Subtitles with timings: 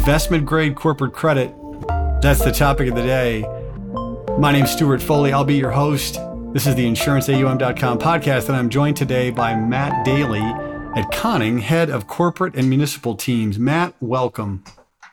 [0.00, 1.54] investment grade corporate credit.
[2.22, 3.42] That's the topic of the day.
[4.38, 5.30] My name's Stewart Foley.
[5.30, 6.14] I'll be your host.
[6.54, 11.90] This is the InsuranceAUM.com podcast, and I'm joined today by Matt Daly at Conning, head
[11.90, 13.58] of corporate and municipal teams.
[13.58, 14.64] Matt, welcome.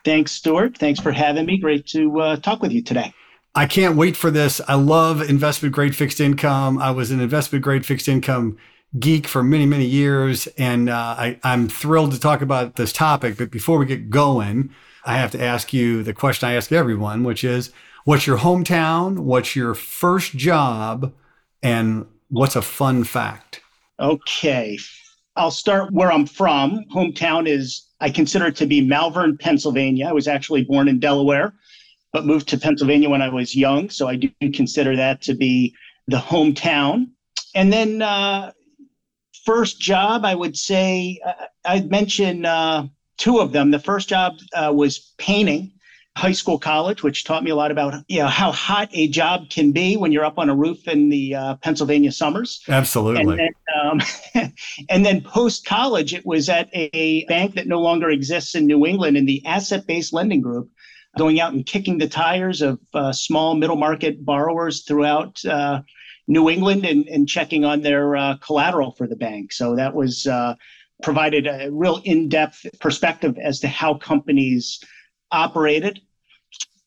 [0.06, 0.78] Thanks, Stewart.
[0.78, 1.58] Thanks for having me.
[1.58, 3.12] Great to uh, talk with you today.
[3.54, 4.58] I can't wait for this.
[4.68, 6.78] I love investment grade fixed income.
[6.78, 8.56] I was an investment grade fixed income
[8.98, 13.36] geek for many, many years, and uh, I, I'm thrilled to talk about this topic.
[13.36, 14.70] But before we get going,
[15.04, 17.70] I have to ask you the question I ask everyone, which is
[18.04, 19.18] what's your hometown?
[19.18, 21.12] What's your first job?
[21.62, 23.60] And what's a fun fact?
[24.00, 24.78] Okay.
[25.36, 26.84] I'll start where I'm from.
[26.92, 30.06] Hometown is, I consider it to be Malvern, Pennsylvania.
[30.06, 31.52] I was actually born in Delaware,
[32.12, 33.90] but moved to Pennsylvania when I was young.
[33.90, 35.74] So I do consider that to be
[36.06, 37.08] the hometown.
[37.54, 38.52] And then uh,
[39.48, 43.70] first job, I would say uh, I'd mention uh, two of them.
[43.70, 45.72] The first job uh, was painting
[46.18, 49.48] high school college, which taught me a lot about you know how hot a job
[49.48, 52.62] can be when you're up on a roof in the uh, Pennsylvania summers.
[52.68, 53.22] Absolutely.
[53.22, 54.52] And then, um,
[54.90, 58.84] and then post college, it was at a bank that no longer exists in New
[58.84, 60.68] England in the asset based lending group,
[61.16, 65.80] going out and kicking the tires of uh, small middle market borrowers throughout uh,
[66.28, 69.52] New England and, and checking on their uh, collateral for the bank.
[69.52, 70.54] So that was uh,
[71.02, 74.80] provided a real in-depth perspective as to how companies
[75.32, 76.00] operated.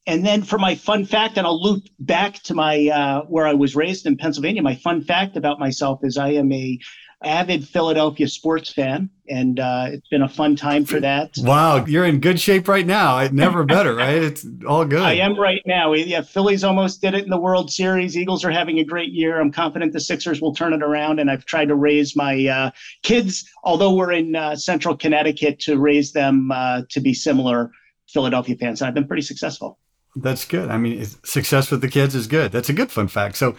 [0.07, 3.53] And then for my fun fact, and I'll loop back to my uh, where I
[3.53, 4.61] was raised in Pennsylvania.
[4.61, 6.79] My fun fact about myself is I am a
[7.23, 11.31] avid Philadelphia sports fan, and uh, it's been a fun time for that.
[11.37, 13.27] Wow, you're in good shape right now.
[13.31, 14.15] Never better, right?
[14.21, 15.01] It's all good.
[15.01, 15.93] I am right now.
[15.93, 18.17] Yeah, Phillies almost did it in the World Series.
[18.17, 19.39] Eagles are having a great year.
[19.39, 22.71] I'm confident the Sixers will turn it around, and I've tried to raise my uh,
[23.03, 27.71] kids, although we're in uh, Central Connecticut, to raise them uh, to be similar
[28.09, 28.81] Philadelphia fans.
[28.81, 29.77] And I've been pretty successful.
[30.15, 30.69] That's good.
[30.69, 32.51] I mean, success with the kids is good.
[32.51, 33.37] That's a good fun fact.
[33.37, 33.55] So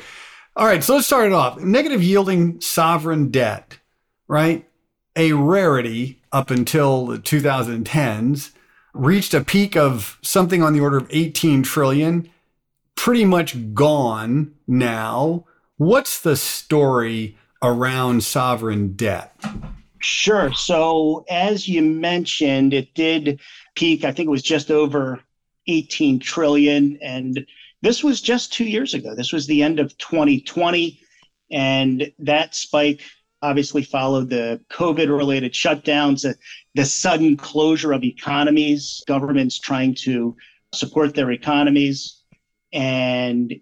[0.57, 1.61] all right, so let's start it off.
[1.61, 3.79] Negative yielding sovereign debt,
[4.29, 4.69] right?
[5.17, 8.53] A rarity up until the 2010s,
[8.95, 12.29] reached a peak of something on the order of 18 trillion,
[12.95, 15.45] pretty much gone now.
[15.77, 19.35] What's the story around sovereign debt?
[20.01, 20.53] Sure.
[20.53, 23.41] So, as you mentioned, it did
[23.75, 25.21] peak, I think it was just over
[25.69, 26.99] 18 trillion.
[27.03, 27.47] And
[27.83, 29.15] this was just two years ago.
[29.15, 31.01] This was the end of 2020.
[31.51, 33.03] And that spike
[33.43, 36.37] obviously followed the COVID related shutdowns, the,
[36.75, 40.37] the sudden closure of economies, governments trying to
[40.73, 42.23] support their economies.
[42.73, 43.53] And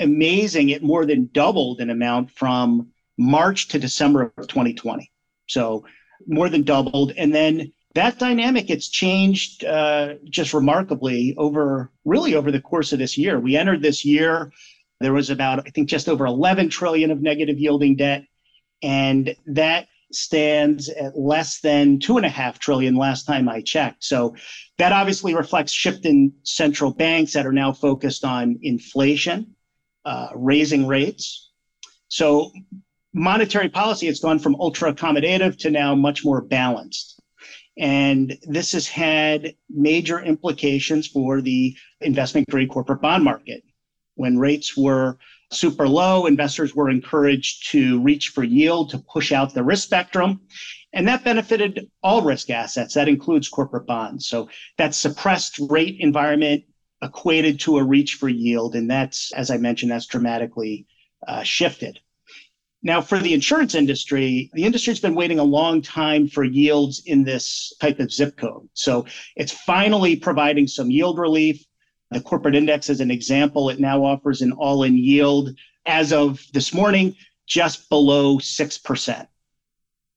[0.00, 2.88] amazing, it more than doubled in amount from
[3.18, 5.12] March to December of 2020.
[5.46, 5.84] So
[6.26, 7.12] more than doubled.
[7.16, 12.98] And then that dynamic it's changed uh, just remarkably over really over the course of
[12.98, 13.38] this year.
[13.40, 14.52] We entered this year
[15.00, 18.24] there was about i think just over 11 trillion of negative yielding debt
[18.82, 24.04] and that stands at less than two and a half trillion last time i checked.
[24.04, 24.34] So
[24.78, 29.54] that obviously reflects shift in central banks that are now focused on inflation
[30.04, 31.50] uh, raising rates.
[32.08, 32.50] So
[33.14, 37.19] monetary policy has gone from ultra accommodative to now much more balanced
[37.80, 43.64] and this has had major implications for the investment grade corporate bond market.
[44.16, 45.16] When rates were
[45.50, 50.42] super low, investors were encouraged to reach for yield to push out the risk spectrum.
[50.92, 52.92] And that benefited all risk assets.
[52.92, 54.26] That includes corporate bonds.
[54.26, 56.64] So that suppressed rate environment
[57.02, 58.74] equated to a reach for yield.
[58.74, 60.86] And that's, as I mentioned, that's dramatically
[61.26, 61.98] uh, shifted.
[62.82, 67.24] Now, for the insurance industry, the industry's been waiting a long time for yields in
[67.24, 68.68] this type of zip code.
[68.72, 69.04] So
[69.36, 71.62] it's finally providing some yield relief.
[72.10, 75.50] The corporate index, as an example, it now offers an all in yield
[75.84, 77.14] as of this morning,
[77.46, 79.26] just below 6%.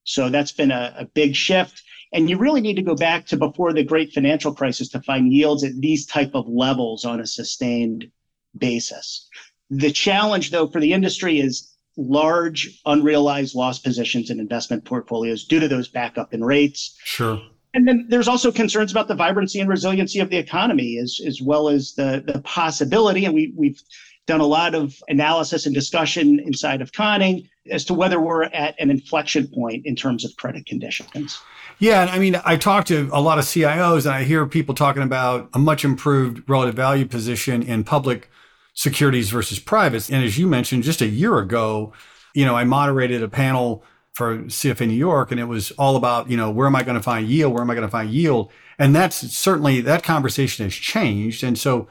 [0.04, 1.82] So that's been a, a big shift.
[2.12, 5.32] And you really need to go back to before the great financial crisis to find
[5.32, 8.10] yields at these type of levels on a sustained
[8.56, 9.28] basis.
[9.70, 15.60] The challenge, though, for the industry is large unrealized loss positions in investment portfolios due
[15.60, 16.96] to those backup in rates.
[17.04, 17.40] Sure.
[17.72, 21.42] And then there's also concerns about the vibrancy and resiliency of the economy, as, as
[21.42, 23.80] well as the, the possibility, and we, we've
[24.26, 28.74] done a lot of analysis and discussion inside of Conning as to whether we're at
[28.78, 31.38] an inflection point in terms of credit conditions.
[31.78, 34.74] Yeah, And I mean, I talk to a lot of CIOs and I hear people
[34.74, 38.30] talking about a much improved relative value position in public
[38.74, 40.10] securities versus privates.
[40.10, 41.92] And as you mentioned just a year ago,
[42.34, 46.30] you know, I moderated a panel for CFA New York, and it was all about,
[46.30, 47.52] you know, where am I going to find yield?
[47.52, 48.50] Where am I going to find yield?
[48.78, 51.42] And that's certainly that conversation has changed.
[51.42, 51.88] And so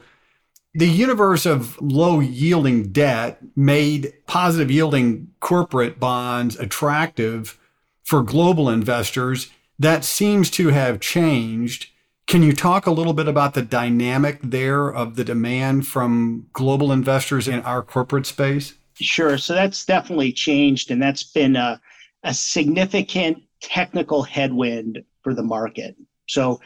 [0.74, 7.58] the universe of low yielding debt made positive yielding corporate bonds attractive
[8.02, 9.50] for global investors.
[9.78, 11.88] That seems to have changed.
[12.26, 16.90] Can you talk a little bit about the dynamic there of the demand from global
[16.90, 18.74] investors in our corporate space?
[18.94, 19.36] Sure.
[19.38, 21.80] So that's definitely changed, and that's been a,
[22.22, 25.96] a significant technical headwind for the market.
[26.26, 26.60] So,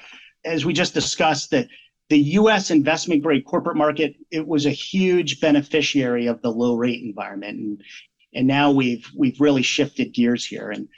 [0.45, 1.69] as we just discussed, that
[2.09, 2.71] the U.S.
[2.71, 7.83] investment grade corporate market it was a huge beneficiary of the low rate environment, and
[8.35, 10.71] and now we've we've really shifted gears here.
[10.71, 10.89] And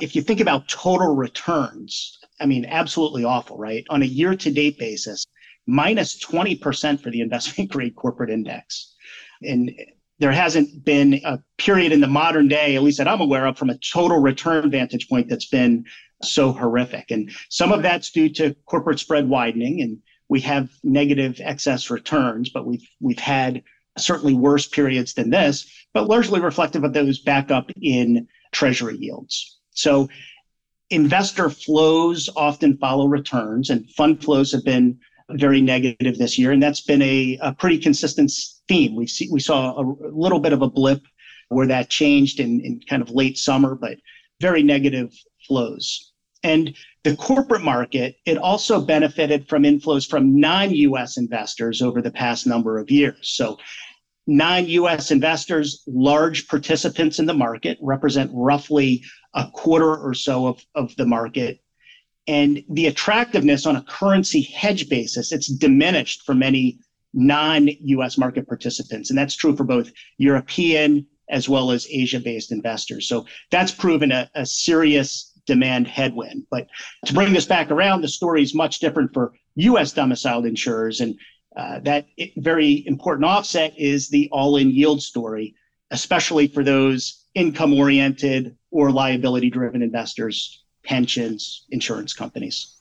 [0.00, 3.84] if you think about total returns, I mean, absolutely awful, right?
[3.90, 5.24] On a year to date basis,
[5.66, 8.94] minus 20% for the investment grade corporate index.
[9.42, 9.72] And
[10.18, 13.58] there hasn't been a period in the modern day, at least that I'm aware of,
[13.58, 15.84] from a total return vantage point that's been
[16.22, 17.10] so horrific.
[17.10, 19.98] And some of that's due to corporate spread widening, and
[20.28, 23.62] we have negative excess returns, but we've we've had
[23.98, 29.58] certainly worse periods than this, but largely reflective of those back up in treasury yields.
[29.72, 30.08] So
[30.90, 34.98] investor flows often follow returns, and fund flows have been
[35.30, 38.30] very negative this year, and that's been a, a pretty consistent
[38.68, 38.94] theme.
[38.94, 41.02] We see we saw a, little bit of a blip
[41.48, 43.98] where that changed in, in kind of late summer, but
[44.40, 45.12] very negative
[45.46, 46.12] flows.
[46.42, 52.46] And the corporate market, it also benefited from inflows from non-US investors over the past
[52.46, 53.30] number of years.
[53.34, 53.58] So
[54.26, 59.02] non-US investors, large participants in the market, represent roughly
[59.34, 61.60] a quarter or so of, of the market.
[62.26, 66.78] And the attractiveness on a currency hedge basis it's diminished for many
[67.12, 69.10] non-us market participants.
[69.10, 73.08] And that's true for both european as well as asia-based investors.
[73.08, 76.46] So that's proven a, a serious demand headwind.
[76.50, 76.66] But
[77.06, 81.00] to bring this back around the story is much different for us domiciled insurers.
[81.00, 81.18] And
[81.56, 82.06] uh, that
[82.36, 85.54] very important offset is the all-in yield story
[85.90, 92.76] especially for those income oriented or liability driven investors pensions, insurance companies.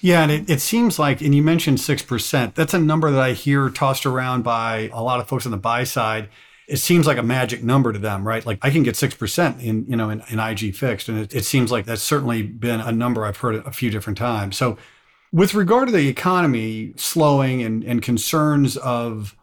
[0.00, 3.32] Yeah, and it, it seems like, and you mentioned 6%, that's a number that I
[3.32, 6.28] hear tossed around by a lot of folks on the buy side.
[6.66, 8.44] It seems like a magic number to them, right?
[8.44, 11.08] Like I can get 6% in, you know, in, in IG fixed.
[11.08, 14.18] And it, it seems like that's certainly been a number I've heard a few different
[14.18, 14.56] times.
[14.56, 14.76] So
[15.34, 19.34] with regard to the economy slowing and, and concerns of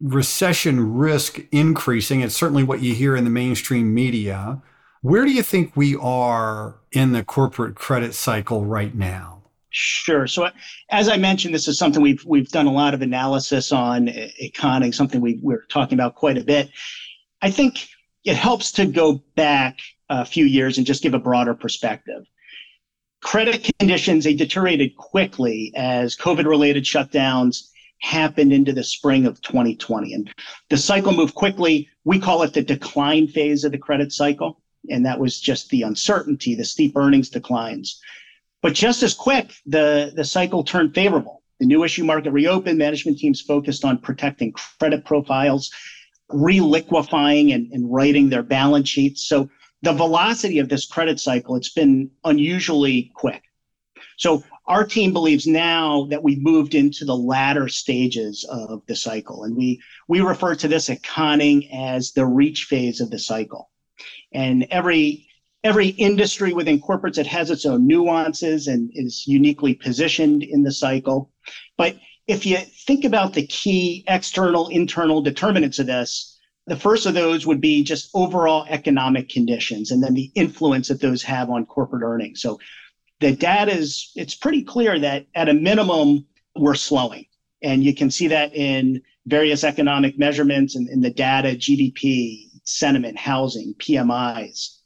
[0.00, 4.62] recession risk increasing, it's certainly what you hear in the mainstream media.
[5.02, 9.42] Where do you think we are in the corporate credit cycle right now?
[9.68, 10.26] Sure.
[10.26, 10.48] So,
[10.90, 14.90] as I mentioned, this is something we've we've done a lot of analysis on economy,
[14.90, 16.70] something we we're talking about quite a bit.
[17.42, 17.86] I think
[18.24, 22.24] it helps to go back a few years and just give a broader perspective.
[23.26, 27.68] Credit conditions they deteriorated quickly as COVID-related shutdowns
[28.00, 30.30] happened into the spring of 2020, and
[30.70, 31.88] the cycle moved quickly.
[32.04, 35.82] We call it the decline phase of the credit cycle and that was just the
[35.82, 38.00] uncertainty, the steep earnings declines.
[38.62, 41.42] But just as quick, the, the cycle turned favorable.
[41.60, 45.72] The new issue market reopened, management teams focused on protecting credit profiles,
[46.28, 49.26] reliquefying and, and righting their balance sheets.
[49.26, 49.48] So
[49.82, 53.42] the velocity of this credit cycle, it's been unusually quick.
[54.18, 59.44] So our team believes now that we've moved into the latter stages of the cycle.
[59.44, 63.70] And we we refer to this at Conning as the reach phase of the cycle
[64.32, 65.26] and every
[65.64, 70.72] every industry within corporates it has its own nuances and is uniquely positioned in the
[70.72, 71.30] cycle
[71.76, 76.35] but if you think about the key external internal determinants of this
[76.66, 81.00] the first of those would be just overall economic conditions and then the influence that
[81.00, 82.58] those have on corporate earnings so
[83.20, 87.24] the data is it's pretty clear that at a minimum we're slowing
[87.62, 93.16] and you can see that in various economic measurements and in the data gdp sentiment,
[93.16, 94.78] housing, PMIs.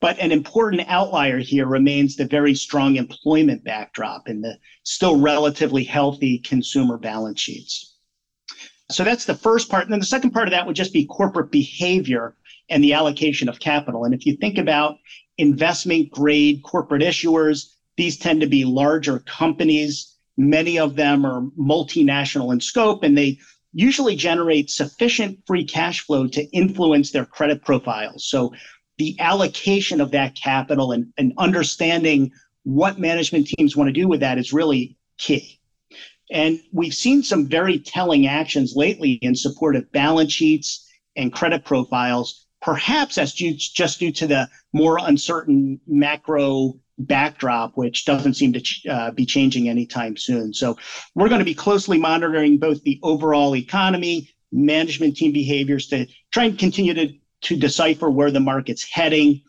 [0.00, 5.84] But an important outlier here remains the very strong employment backdrop and the still relatively
[5.84, 7.96] healthy consumer balance sheets.
[8.90, 9.84] So that's the first part.
[9.84, 12.34] And then the second part of that would just be corporate behavior
[12.70, 14.04] and the allocation of capital.
[14.04, 14.98] And if you think about
[15.36, 20.16] investment grade corporate issuers, these tend to be larger companies.
[20.36, 23.38] Many of them are multinational in scope and they
[23.74, 28.24] usually generate sufficient free cash flow to influence their credit profiles.
[28.26, 28.54] So
[28.96, 32.32] the allocation of that capital and, and understanding
[32.64, 35.57] what management teams want to do with that is really key.
[36.30, 41.64] And we've seen some very telling actions lately in support of balance sheets and credit
[41.64, 48.52] profiles, perhaps that's due, just due to the more uncertain macro backdrop, which doesn't seem
[48.52, 50.52] to uh, be changing anytime soon.
[50.52, 50.76] So
[51.14, 56.44] we're going to be closely monitoring both the overall economy, management team behaviors to try
[56.44, 59.42] and continue to, to decipher where the market's heading,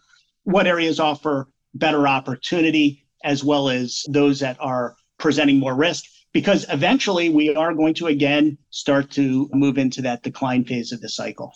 [0.43, 6.05] what areas offer better opportunity, as well as those that are presenting more risk.
[6.31, 11.01] Because eventually we are going to again start to move into that decline phase of
[11.01, 11.53] the cycle.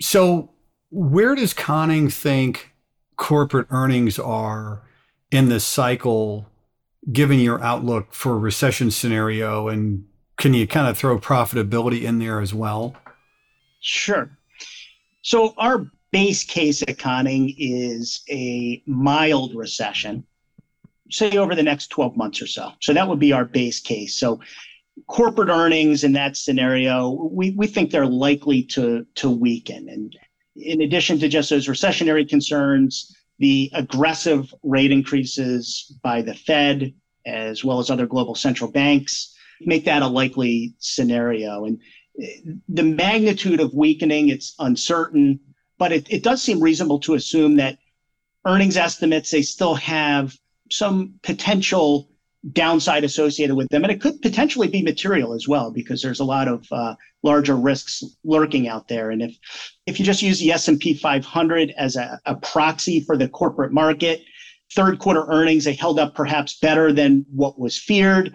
[0.00, 0.50] So,
[0.90, 2.72] where does Conning think
[3.16, 4.82] corporate earnings are
[5.30, 6.46] in this cycle,
[7.12, 9.68] given your outlook for a recession scenario?
[9.68, 10.04] And
[10.36, 12.96] can you kind of throw profitability in there as well?
[13.80, 14.30] Sure.
[15.22, 20.24] So, our base case at Conning is a mild recession,
[21.10, 22.72] say over the next 12 months or so.
[22.80, 24.18] So, that would be our base case.
[24.18, 24.40] So,
[25.06, 29.88] corporate earnings in that scenario, we, we think they're likely to, to weaken.
[29.88, 30.16] And
[30.56, 36.92] in addition to just those recessionary concerns, the aggressive rate increases by the Fed,
[37.26, 41.64] as well as other global central banks, make that a likely scenario.
[41.64, 41.80] And
[42.68, 45.38] the magnitude of weakening, it's uncertain,
[45.78, 47.78] but it, it does seem reasonable to assume that
[48.44, 50.36] earnings estimates, they still have
[50.70, 52.08] some potential
[52.52, 53.82] downside associated with them.
[53.82, 57.56] And it could potentially be material as well, because there's a lot of uh, larger
[57.56, 59.10] risks lurking out there.
[59.10, 59.36] And if
[59.86, 64.22] if you just use the S&P 500 as a, a proxy for the corporate market,
[64.74, 68.34] third quarter earnings they held up perhaps better than what was feared.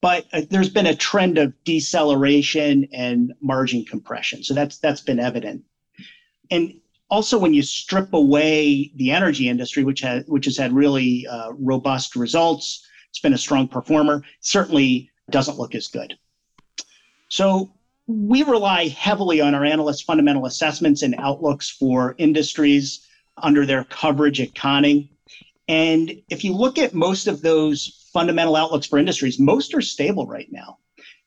[0.00, 4.42] But uh, there's been a trend of deceleration and margin compression.
[4.42, 5.62] So that's that's been evident.
[6.50, 6.74] And
[7.12, 11.52] also, when you strip away the energy industry, which has which has had really uh,
[11.58, 14.22] robust results, it's been a strong performer.
[14.40, 16.16] Certainly doesn't look as good.
[17.28, 17.74] So
[18.06, 24.40] we rely heavily on our analysts' fundamental assessments and outlooks for industries under their coverage
[24.40, 25.10] at Conning.
[25.68, 30.26] And if you look at most of those fundamental outlooks for industries, most are stable
[30.26, 30.78] right now.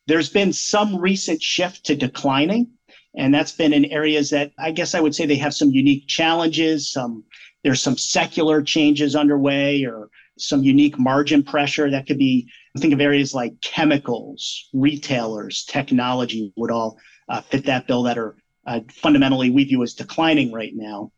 [0.08, 2.72] There's been some recent shift to declining,
[3.18, 6.08] and that's been in areas that I guess I would say they have some unique
[6.08, 6.92] challenges.
[6.92, 7.24] Some
[7.64, 13.02] there's some secular changes underway, or some unique margin pressure that could be think of
[13.02, 16.98] areas like chemicals retailers technology would all
[17.30, 18.36] uh, fit that bill that are
[18.68, 21.12] uh, fundamentally we view as declining right now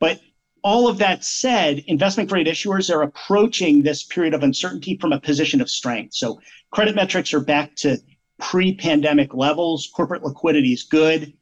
[0.00, 0.20] but
[0.62, 5.20] all of that said investment grade issuers are approaching this period of uncertainty from a
[5.20, 7.98] position of strength so credit metrics are back to
[8.40, 11.32] pre-pandemic levels corporate liquidity is good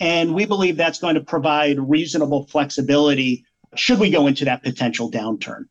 [0.00, 3.44] and we believe that's going to provide reasonable flexibility
[3.74, 5.64] should we go into that potential downturn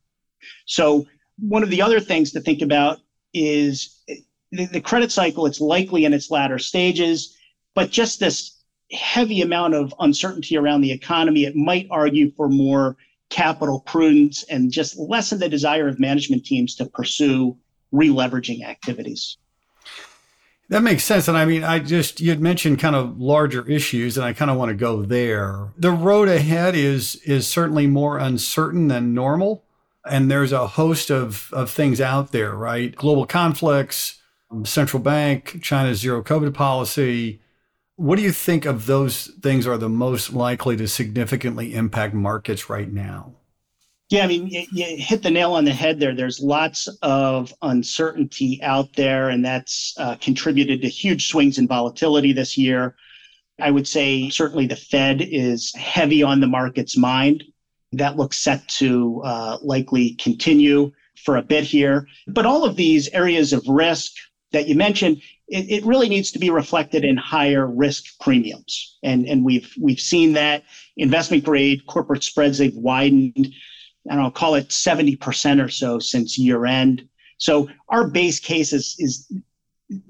[0.65, 1.05] so
[1.39, 2.99] one of the other things to think about
[3.33, 4.03] is
[4.51, 7.37] the, the credit cycle, it's likely in its latter stages,
[7.73, 12.95] but just this heavy amount of uncertainty around the economy, it might argue for more
[13.29, 17.57] capital prudence and just lessen the desire of management teams to pursue
[17.93, 19.37] releveraging activities.
[20.69, 21.27] That makes sense.
[21.27, 24.57] And I mean, I just, you'd mentioned kind of larger issues, and I kind of
[24.57, 25.71] want to go there.
[25.77, 29.63] The road ahead is is certainly more uncertain than normal.
[30.07, 32.95] And there's a host of, of things out there, right?
[32.95, 34.21] Global conflicts,
[34.63, 37.41] central bank, China's zero COVID policy.
[37.95, 42.69] What do you think of those things are the most likely to significantly impact markets
[42.69, 43.33] right now?
[44.09, 46.13] Yeah, I mean, you, you, hit the nail on the head there.
[46.13, 52.31] There's lots of uncertainty out there, and that's uh, contributed to huge swings in volatility
[52.31, 52.95] this year.
[53.59, 57.43] I would say certainly the Fed is heavy on the market's mind.
[57.93, 60.91] That looks set to uh, likely continue
[61.23, 62.07] for a bit here.
[62.27, 64.11] But all of these areas of risk
[64.51, 68.97] that you mentioned, it, it really needs to be reflected in higher risk premiums.
[69.01, 70.63] And, and we've, we've seen that
[70.97, 73.53] investment grade corporate spreads, they've widened,
[74.09, 77.07] I don't know, call it 70% or so since year end.
[77.37, 79.31] So our base case is, is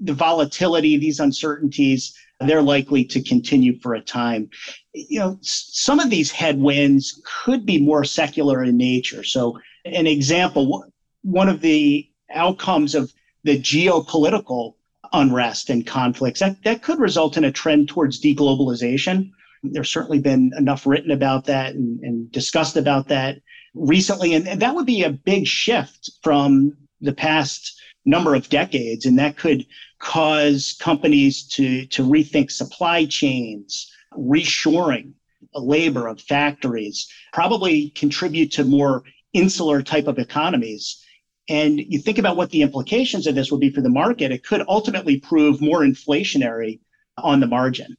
[0.00, 4.50] the volatility, these uncertainties, they're likely to continue for a time.
[4.92, 9.24] You know, some of these headwinds could be more secular in nature.
[9.24, 10.84] So, an example,
[11.22, 13.12] one of the outcomes of
[13.44, 14.74] the geopolitical
[15.12, 19.30] unrest and conflicts that, that could result in a trend towards deglobalization.
[19.62, 23.38] There's certainly been enough written about that and, and discussed about that
[23.76, 24.34] recently.
[24.34, 29.06] And, that would be a big shift from the past number of decades.
[29.06, 29.66] And that could
[29.98, 35.12] cause companies to, to rethink supply chains, reshoring
[35.54, 41.02] labor of factories, probably contribute to more insular type of economies.
[41.48, 44.44] And you think about what the implications of this would be for the market, it
[44.44, 46.80] could ultimately prove more inflationary
[47.16, 47.96] on the margin.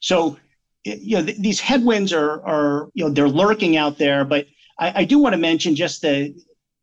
[0.00, 0.36] So
[0.84, 4.24] you know, th- these headwinds are, are, you know, they're lurking out there.
[4.24, 4.46] But
[4.78, 6.34] I, I do want to mention just the,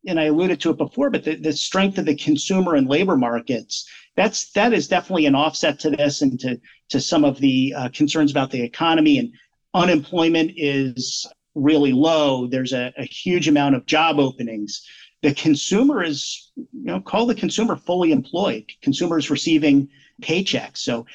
[0.07, 3.15] and I alluded to it before, but the, the strength of the consumer and labor
[3.15, 3.87] markets.
[4.15, 6.59] That's that is definitely an offset to this and to
[6.89, 9.33] to some of the uh, concerns about the economy and
[9.73, 12.47] unemployment is really low.
[12.47, 14.87] There's a, a huge amount of job openings.
[15.21, 18.65] The consumer is, you know, call the consumer fully employed.
[18.81, 19.89] Consumers receiving
[20.21, 20.77] paychecks.
[20.77, 21.05] So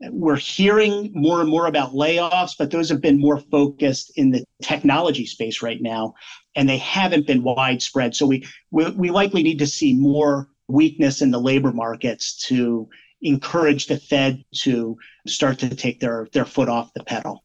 [0.00, 4.44] we're hearing more and more about layoffs, but those have been more focused in the
[4.62, 6.14] technology space right now,
[6.54, 8.14] and they haven't been widespread.
[8.14, 12.88] So we we, we likely need to see more weakness in the labor markets to
[13.22, 17.42] encourage the Fed to start to take their their foot off the pedal.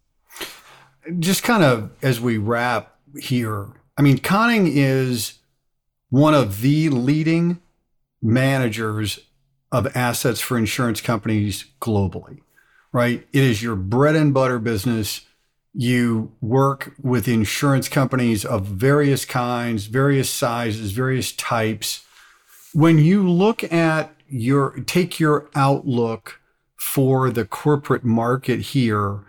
[1.20, 3.68] Just kind of as we wrap here,
[3.98, 5.40] I mean, Conning is
[6.10, 7.60] one of the leading
[8.22, 9.20] managers
[9.74, 12.42] of assets for insurance companies globally,
[12.92, 13.28] right?
[13.34, 15.22] It is your bread and butter business.
[15.74, 22.06] You work with insurance companies of various kinds, various sizes, various types.
[22.74, 26.40] When you look at your, take your outlook
[26.78, 29.22] for the corporate market here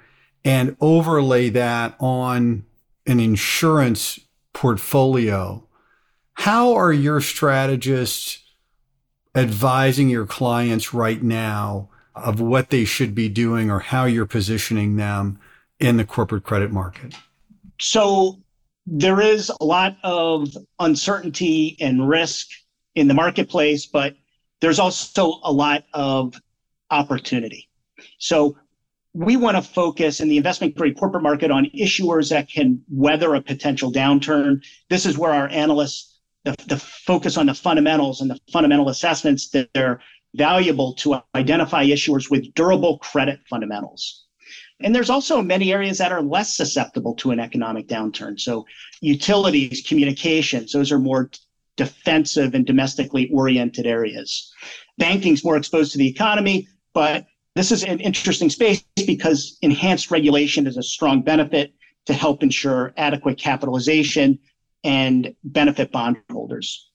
[0.45, 2.67] and overlay that on
[3.07, 4.21] an insurance
[4.53, 5.67] portfolio,
[6.35, 8.44] how are your strategists
[9.35, 14.97] advising your clients right now of what they should be doing or how you're positioning
[14.97, 15.38] them
[15.81, 17.14] in the corporate credit market?
[17.81, 18.41] So
[18.87, 20.49] there is a lot of
[20.79, 22.49] uncertainty and risk
[22.95, 24.14] in the marketplace, but
[24.61, 26.35] there's also a lot of
[26.91, 27.69] opportunity.
[28.19, 28.57] So
[29.12, 33.35] we want to focus in the investment grade corporate market on issuers that can weather
[33.35, 34.62] a potential downturn.
[34.91, 36.13] This is where our analysts
[36.45, 40.01] the, the focus on the fundamentals and the fundamental assessments that are
[40.35, 44.27] valuable to identify issuers with durable credit fundamentals.
[44.81, 48.39] And there's also many areas that are less susceptible to an economic downturn.
[48.39, 48.67] So,
[49.01, 51.30] utilities, communications, those are more
[51.76, 54.52] defensive and domestically oriented areas.
[54.99, 60.67] Banking's more exposed to the economy, but this is an interesting space because enhanced regulation
[60.67, 61.73] is a strong benefit
[62.07, 64.39] to help ensure adequate capitalization
[64.84, 66.90] and benefit bondholders.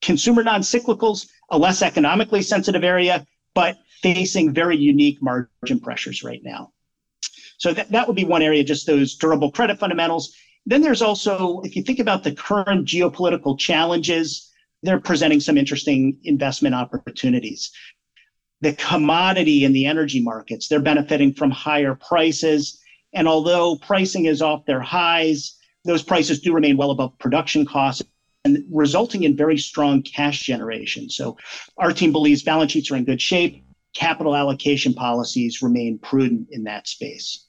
[0.00, 6.72] Consumer non-cyclicals, a less economically sensitive area, but facing very unique margin pressures right now.
[7.58, 10.34] So that, that would be one area, just those durable credit fundamentals.
[10.66, 14.50] Then there's also, if you think about the current geopolitical challenges,
[14.82, 17.70] they're presenting some interesting investment opportunities.
[18.60, 22.80] The commodity and the energy markets, they're benefiting from higher prices.
[23.12, 28.02] And although pricing is off their highs, those prices do remain well above production costs
[28.44, 31.08] and resulting in very strong cash generation.
[31.08, 31.36] So
[31.78, 33.64] our team believes balance sheets are in good shape.
[33.94, 37.46] Capital allocation policies remain prudent in that space.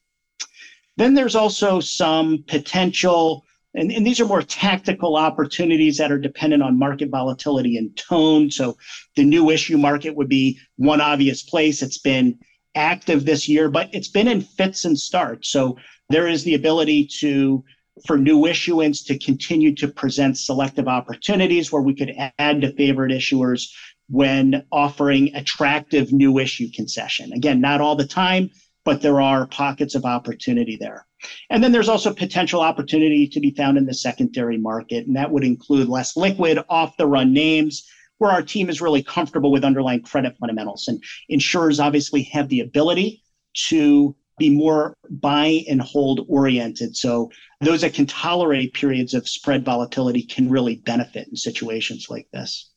[0.97, 3.43] Then there's also some potential,
[3.73, 8.51] and, and these are more tactical opportunities that are dependent on market volatility and tone.
[8.51, 8.77] So
[9.15, 11.81] the new issue market would be one obvious place.
[11.81, 12.37] It's been
[12.75, 15.49] active this year, but it's been in fits and starts.
[15.49, 15.77] So
[16.09, 17.63] there is the ability to
[18.07, 23.11] for new issuance to continue to present selective opportunities where we could add to favorite
[23.11, 23.69] issuers
[24.09, 27.31] when offering attractive new issue concession.
[27.33, 28.49] Again, not all the time,
[28.83, 31.05] but there are pockets of opportunity there.
[31.49, 35.31] And then there's also potential opportunity to be found in the secondary market, and that
[35.31, 39.63] would include less liquid, off the run names where our team is really comfortable with
[39.63, 40.87] underlying credit fundamentals.
[40.87, 43.21] And insurers obviously have the ability
[43.67, 46.95] to be more buy and hold oriented.
[46.95, 47.29] So
[47.61, 52.71] those that can tolerate periods of spread volatility can really benefit in situations like this.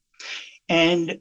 [0.69, 1.19] And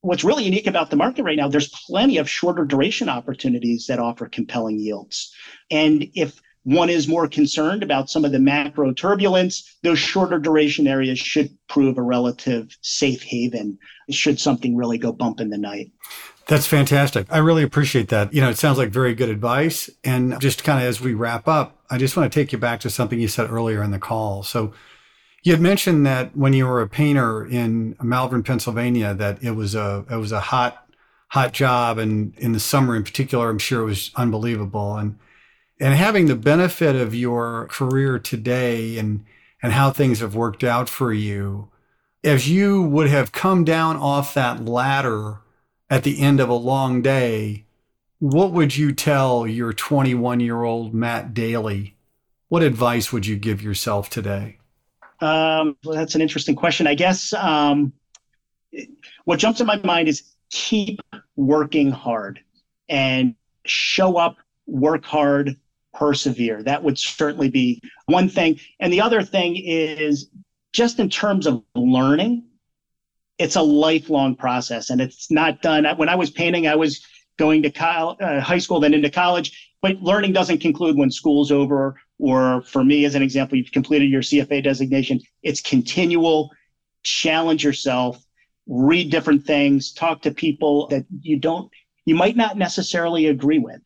[0.00, 3.98] what's really unique about the market right now, there's plenty of shorter duration opportunities that
[3.98, 5.34] offer compelling yields.
[5.70, 10.86] And if one is more concerned about some of the macro turbulence, those shorter duration
[10.86, 13.78] areas should prove a relative safe haven
[14.10, 15.90] should something really go bump in the night.
[16.46, 17.26] That's fantastic.
[17.30, 18.32] I really appreciate that.
[18.34, 19.88] You know, it sounds like very good advice.
[20.04, 22.80] And just kind of as we wrap up, I just want to take you back
[22.80, 24.42] to something you said earlier in the call.
[24.42, 24.72] So
[25.42, 29.74] you had mentioned that when you were a painter in Malvern, Pennsylvania, that it was
[29.74, 30.86] a it was a hot
[31.28, 34.96] hot job and in the summer in particular, I'm sure it was unbelievable.
[34.96, 35.18] And
[35.80, 39.24] and having the benefit of your career today and
[39.62, 41.70] and how things have worked out for you,
[42.24, 45.41] as you would have come down off that ladder
[45.92, 47.66] at the end of a long day,
[48.18, 51.96] what would you tell your 21 year old Matt Daly?
[52.48, 54.56] What advice would you give yourself today?
[55.20, 56.86] Um, well, that's an interesting question.
[56.86, 57.92] I guess um,
[59.26, 60.98] what jumps in my mind is keep
[61.36, 62.40] working hard
[62.88, 63.34] and
[63.66, 65.58] show up, work hard,
[65.92, 66.62] persevere.
[66.62, 68.58] That would certainly be one thing.
[68.80, 70.30] And the other thing is
[70.72, 72.44] just in terms of learning,
[73.38, 75.86] it's a lifelong process and it's not done.
[75.96, 77.04] When I was painting, I was
[77.38, 81.98] going to uh, high school, then into college, but learning doesn't conclude when school's over.
[82.18, 85.20] Or for me, as an example, you've completed your CFA designation.
[85.42, 86.50] It's continual,
[87.02, 88.22] challenge yourself,
[88.68, 91.70] read different things, talk to people that you don't,
[92.04, 93.80] you might not necessarily agree with.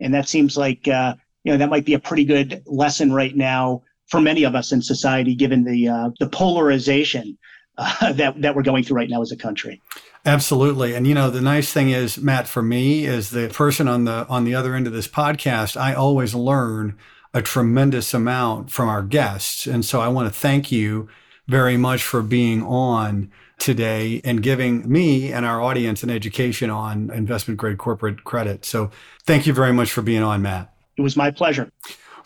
[0.00, 3.34] And that seems like, uh, you know, that might be a pretty good lesson right
[3.36, 7.38] now for many of us in society, given the uh, the polarization
[7.78, 9.80] uh, that that we're going through right now as a country.
[10.24, 10.94] Absolutely.
[10.94, 14.26] And you know, the nice thing is, Matt, for me, is the person on the
[14.28, 16.98] on the other end of this podcast, I always learn
[17.32, 19.66] a tremendous amount from our guests.
[19.66, 21.08] And so I want to thank you
[21.46, 27.10] very much for being on today and giving me and our audience an education on
[27.10, 28.64] investment grade corporate credit.
[28.64, 28.90] So
[29.24, 30.72] thank you very much for being on, Matt.
[30.96, 31.70] It was my pleasure.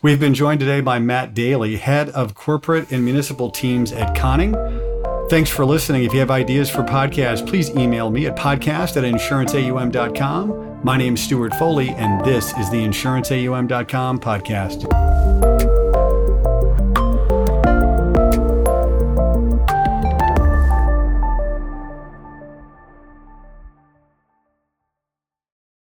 [0.02, 4.54] We've been joined today by Matt Daly, head of corporate and municipal teams at Conning.
[5.30, 6.02] Thanks for listening.
[6.02, 10.80] If you have ideas for podcasts, please email me at podcast at insuranceaum.com.
[10.82, 15.49] My name is Stewart Foley, and this is the insuranceaum.com podcast.